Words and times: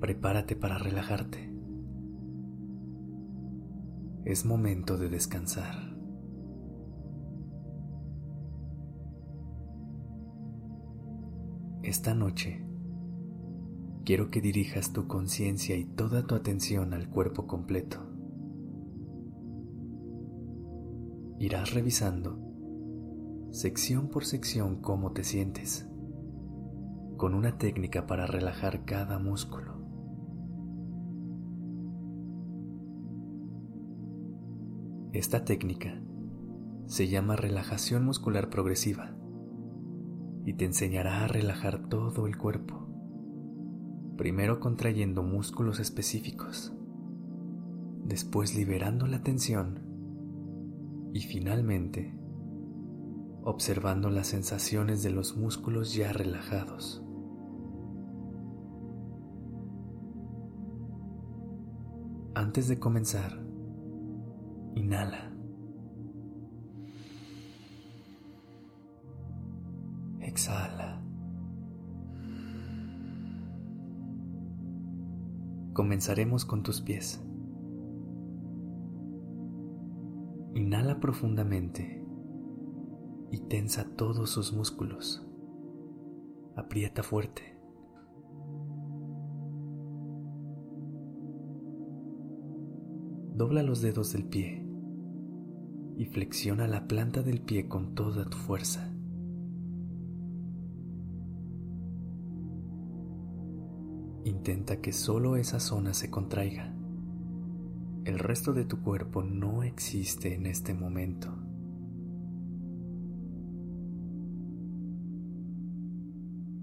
Prepárate 0.00 0.54
para 0.54 0.78
relajarte. 0.78 1.52
Es 4.24 4.46
momento 4.46 4.96
de 4.96 5.08
descansar. 5.08 5.74
Esta 11.82 12.14
noche 12.14 12.64
quiero 14.04 14.30
que 14.30 14.40
dirijas 14.40 14.92
tu 14.92 15.08
conciencia 15.08 15.76
y 15.76 15.84
toda 15.84 16.26
tu 16.26 16.36
atención 16.36 16.94
al 16.94 17.08
cuerpo 17.08 17.46
completo. 17.46 17.98
Irás 21.38 21.74
revisando 21.74 22.38
sección 23.50 24.08
por 24.08 24.24
sección 24.24 24.80
cómo 24.80 25.12
te 25.12 25.24
sientes, 25.24 25.88
con 27.16 27.34
una 27.34 27.58
técnica 27.58 28.06
para 28.06 28.26
relajar 28.26 28.84
cada 28.84 29.18
músculo. 29.18 29.77
Esta 35.14 35.42
técnica 35.42 36.02
se 36.84 37.08
llama 37.08 37.34
relajación 37.34 38.04
muscular 38.04 38.50
progresiva 38.50 39.16
y 40.44 40.52
te 40.52 40.66
enseñará 40.66 41.24
a 41.24 41.28
relajar 41.28 41.88
todo 41.88 42.26
el 42.26 42.36
cuerpo, 42.36 42.86
primero 44.18 44.60
contrayendo 44.60 45.22
músculos 45.22 45.80
específicos, 45.80 46.74
después 48.04 48.54
liberando 48.54 49.06
la 49.06 49.22
tensión 49.22 49.80
y 51.14 51.20
finalmente 51.20 52.14
observando 53.44 54.10
las 54.10 54.26
sensaciones 54.26 55.02
de 55.02 55.08
los 55.08 55.38
músculos 55.38 55.94
ya 55.94 56.12
relajados. 56.12 57.02
Antes 62.34 62.68
de 62.68 62.78
comenzar, 62.78 63.47
inhala. 64.78 65.32
Exhala. 70.20 71.02
Comenzaremos 75.72 76.44
con 76.44 76.62
tus 76.62 76.80
pies. 76.80 77.24
Inhala 80.54 80.98
profundamente 81.00 82.04
y 83.30 83.38
tensa 83.48 83.84
todos 83.96 84.30
sus 84.30 84.52
músculos. 84.52 85.24
Aprieta 86.56 87.02
fuerte. 87.02 87.42
Dobla 93.36 93.62
los 93.62 93.82
dedos 93.82 94.12
del 94.12 94.24
pie 94.24 94.67
y 95.98 96.04
flexiona 96.06 96.68
la 96.68 96.86
planta 96.86 97.22
del 97.22 97.40
pie 97.40 97.66
con 97.66 97.96
toda 97.96 98.24
tu 98.24 98.38
fuerza. 98.38 98.88
Intenta 104.24 104.80
que 104.80 104.92
solo 104.92 105.34
esa 105.36 105.58
zona 105.58 105.92
se 105.94 106.08
contraiga. 106.08 106.72
El 108.04 108.20
resto 108.20 108.52
de 108.52 108.64
tu 108.64 108.80
cuerpo 108.80 109.24
no 109.24 109.64
existe 109.64 110.34
en 110.34 110.46
este 110.46 110.72
momento. 110.72 111.34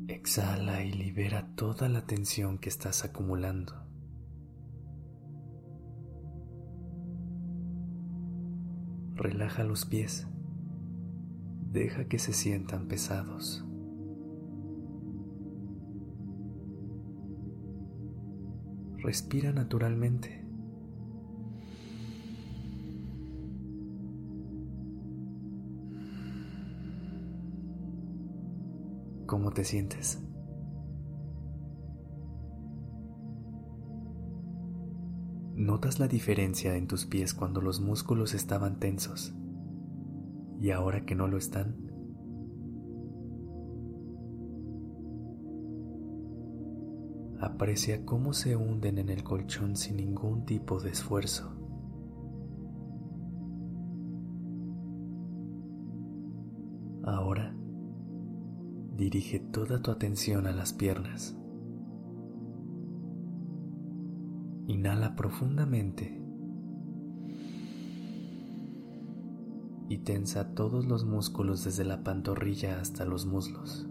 Exhala 0.08 0.82
y 0.86 0.94
libera 0.94 1.54
toda 1.56 1.90
la 1.90 2.06
tensión 2.06 2.58
que 2.58 2.70
estás 2.70 3.04
acumulando. 3.04 3.85
Relaja 9.26 9.64
los 9.64 9.86
pies. 9.86 10.28
Deja 11.72 12.06
que 12.06 12.20
se 12.20 12.32
sientan 12.32 12.88
pesados. 12.88 13.66
Respira 18.98 19.52
naturalmente. 19.52 20.46
¿Cómo 29.26 29.50
te 29.50 29.64
sientes? 29.64 30.22
¿Notas 35.66 36.00
la 36.00 36.08
diferencia 36.08 36.76
en 36.76 36.86
tus 36.86 37.08
pies 37.08 37.34
cuando 37.34 37.60
los 37.60 37.82
músculos 37.82 38.36
estaban 38.36 38.78
tensos 38.80 39.34
y 40.62 40.70
ahora 40.70 41.08
que 41.08 41.16
no 41.16 41.28
lo 41.28 41.38
están? 41.40 41.76
Aprecia 47.42 48.06
cómo 48.06 48.34
se 48.34 48.56
hunden 48.56 49.00
en 49.00 49.10
el 49.10 49.24
colchón 49.24 49.76
sin 49.76 49.98
ningún 49.98 50.46
tipo 50.46 50.80
de 50.80 50.92
esfuerzo. 50.92 51.52
Ahora 57.06 57.56
dirige 58.96 59.40
toda 59.40 59.82
tu 59.82 59.90
atención 59.90 60.46
a 60.46 60.52
las 60.52 60.74
piernas. 60.74 61.36
Inhala 64.68 65.16
profundamente 65.16 66.22
y 69.88 70.00
tensa 70.00 70.56
todos 70.56 70.86
los 70.86 71.06
músculos 71.06 71.64
desde 71.64 71.84
la 71.84 72.04
pantorrilla 72.04 72.80
hasta 72.80 73.06
los 73.06 73.26
muslos. 73.26 73.88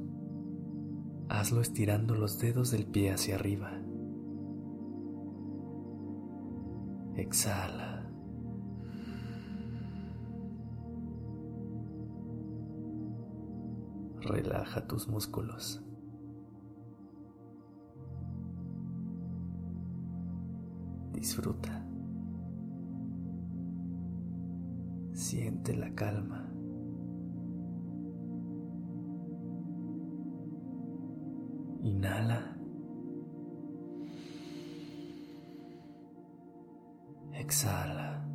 Hazlo 1.29 1.61
estirando 1.61 2.15
los 2.15 2.39
dedos 2.39 2.71
del 2.71 2.87
pie 2.87 3.13
hacia 3.13 3.37
arriba. 3.37 3.81
Exhala. 7.17 7.95
relaja 14.25 14.87
tus 14.87 15.09
músculos. 15.09 15.83
Disfruta. 21.15 21.87
Siente 25.13 25.77
la 25.77 25.95
calma. 25.95 26.51
Inhala. 31.83 32.57
Exhala. 37.33 38.27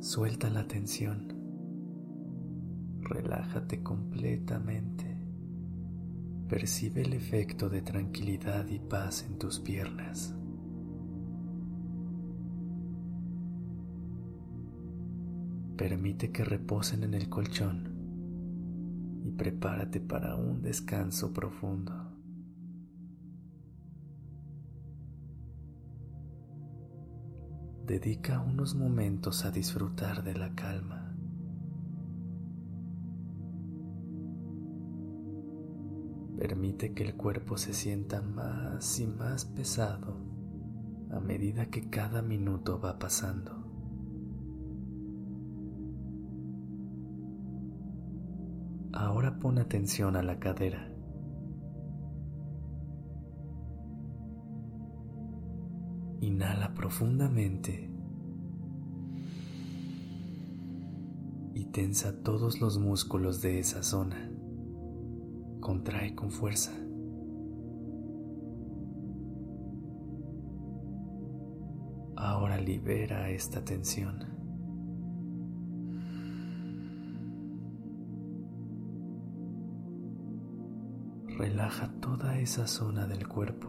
Suelta 0.00 0.48
la 0.50 0.66
tensión. 0.68 1.34
Relájate 3.00 3.82
completamente. 3.82 5.15
Percibe 6.48 7.02
el 7.02 7.12
efecto 7.12 7.68
de 7.68 7.82
tranquilidad 7.82 8.66
y 8.68 8.78
paz 8.78 9.24
en 9.28 9.38
tus 9.38 9.60
piernas. 9.60 10.34
Permite 15.76 16.30
que 16.30 16.44
reposen 16.44 17.02
en 17.02 17.14
el 17.14 17.28
colchón 17.28 17.92
y 19.24 19.30
prepárate 19.32 20.00
para 20.00 20.36
un 20.36 20.62
descanso 20.62 21.32
profundo. 21.32 22.06
dedica 27.86 28.40
unos 28.40 28.74
momentos 28.74 29.44
a 29.44 29.52
disfrutar 29.52 30.24
de 30.24 30.34
la 30.34 30.52
calma. 30.56 31.05
Permite 36.38 36.92
que 36.92 37.02
el 37.02 37.16
cuerpo 37.16 37.56
se 37.56 37.72
sienta 37.72 38.20
más 38.20 39.00
y 39.00 39.06
más 39.06 39.46
pesado 39.46 40.18
a 41.10 41.20
medida 41.20 41.66
que 41.70 41.88
cada 41.88 42.20
minuto 42.20 42.78
va 42.78 42.98
pasando. 42.98 43.64
Ahora 48.92 49.38
pon 49.38 49.58
atención 49.58 50.16
a 50.16 50.22
la 50.22 50.38
cadera. 50.38 50.92
Inhala 56.20 56.74
profundamente 56.74 57.90
y 61.54 61.64
tensa 61.66 62.22
todos 62.22 62.60
los 62.60 62.78
músculos 62.78 63.40
de 63.40 63.58
esa 63.58 63.82
zona. 63.82 64.35
Contrae 65.66 66.14
con 66.14 66.30
fuerza. 66.30 66.70
Ahora 72.14 72.60
libera 72.60 73.30
esta 73.30 73.64
tensión. 73.64 74.20
Relaja 81.36 81.92
toda 82.00 82.38
esa 82.38 82.68
zona 82.68 83.08
del 83.08 83.26
cuerpo. 83.26 83.66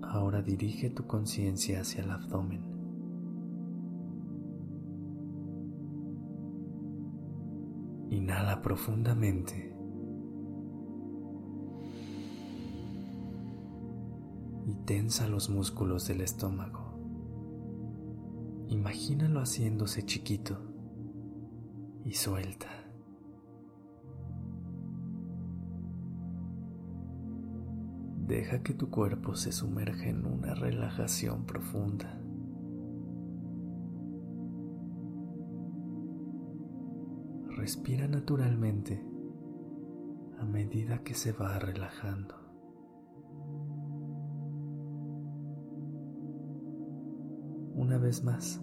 Ahora 0.00 0.40
dirige 0.40 0.88
tu 0.88 1.06
conciencia 1.06 1.82
hacia 1.82 2.02
el 2.02 2.10
abdomen. 2.12 2.75
Inhala 8.10 8.62
profundamente. 8.62 9.74
Y 14.66 14.74
tensa 14.84 15.28
los 15.28 15.50
músculos 15.50 16.06
del 16.08 16.20
estómago. 16.20 16.86
Imagínalo 18.68 19.40
haciéndose 19.40 20.04
chiquito 20.04 20.58
y 22.04 22.14
suelta. 22.14 22.68
Deja 28.26 28.62
que 28.64 28.74
tu 28.74 28.90
cuerpo 28.90 29.36
se 29.36 29.52
sumerja 29.52 30.08
en 30.08 30.26
una 30.26 30.54
relajación 30.54 31.46
profunda. 31.46 32.20
Respira 37.66 38.06
naturalmente 38.06 39.04
a 40.38 40.44
medida 40.44 41.02
que 41.02 41.14
se 41.14 41.32
va 41.32 41.58
relajando. 41.58 42.36
Una 47.74 47.98
vez 47.98 48.22
más, 48.22 48.62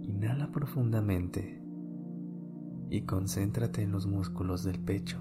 inhala 0.00 0.50
profundamente 0.52 1.62
y 2.88 3.02
concéntrate 3.02 3.82
en 3.82 3.92
los 3.92 4.06
músculos 4.06 4.64
del 4.64 4.80
pecho. 4.80 5.18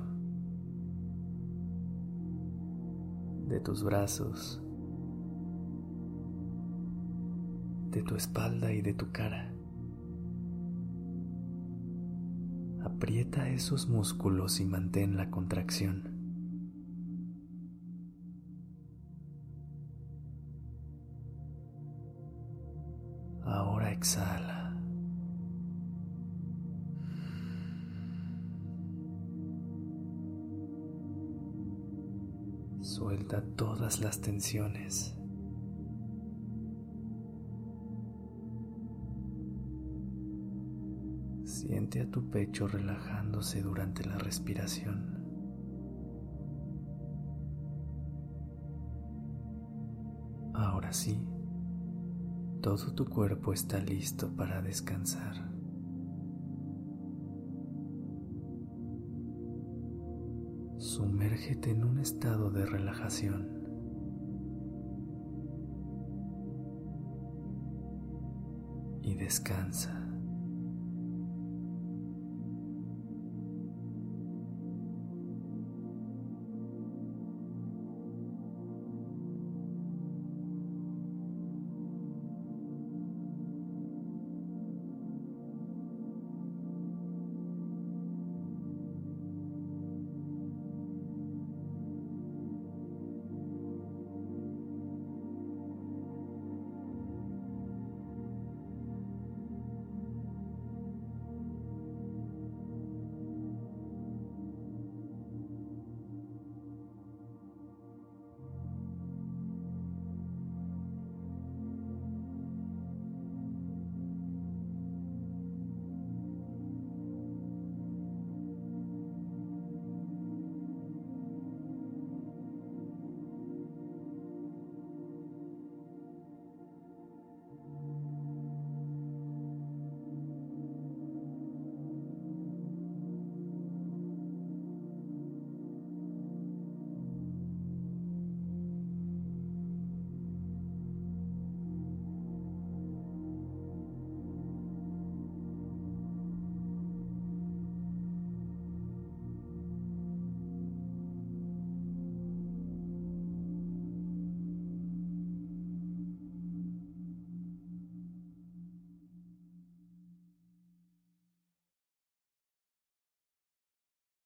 de 3.49 3.59
tus 3.59 3.83
brazos, 3.83 4.63
de 7.91 8.01
tu 8.01 8.15
espalda 8.15 8.71
y 8.71 8.81
de 8.81 8.93
tu 8.93 9.11
cara. 9.11 9.54
Aprieta 12.95 13.49
esos 13.49 13.89
músculos 13.89 14.61
y 14.61 14.65
mantén 14.65 15.17
la 15.17 15.29
contracción. 15.29 16.13
Ahora 23.43 23.91
exhala. 23.91 24.79
Suelta 32.79 33.43
todas 33.57 33.99
las 33.99 34.21
tensiones. 34.21 35.17
Siente 41.45 42.01
a 42.01 42.09
tu 42.09 42.31
pecho 42.31 42.67
relajándose 42.67 43.61
durante 43.61 44.03
la 44.03 44.17
respiración. 44.17 45.23
Ahora 50.55 50.91
sí, 50.91 51.23
todo 52.61 52.95
tu 52.95 53.05
cuerpo 53.05 53.53
está 53.53 53.79
listo 53.79 54.35
para 54.35 54.63
descansar. 54.63 55.35
Sumérgete 60.79 61.69
en 61.69 61.83
un 61.83 61.99
estado 61.99 62.49
de 62.49 62.65
relajación. 62.65 63.49
Y 69.03 69.13
descansa. 69.13 70.04